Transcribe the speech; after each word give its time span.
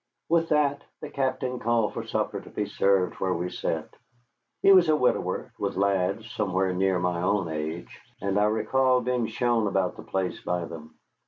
With 0.29 0.49
that 0.49 0.81
the 1.01 1.11
Captain 1.11 1.59
called 1.59 1.93
for 1.93 2.03
supper 2.07 2.41
to 2.41 2.49
be 2.49 2.65
served 2.65 3.13
where 3.19 3.35
we 3.35 3.51
sat. 3.51 3.95
He 4.63 4.71
was 4.71 4.89
a 4.89 4.95
widower, 4.95 5.53
with 5.59 5.77
lads 5.77 6.27
somewhere 6.31 6.73
near 6.73 6.97
my 6.97 7.21
own 7.21 7.49
age, 7.49 8.01
and 8.19 8.39
I 8.39 8.45
recall 8.45 9.01
being 9.01 9.27
shown 9.27 9.67
about 9.67 9.97
the 9.97 10.01
place 10.03 10.41
by 10.41 10.65
them. 10.65 10.95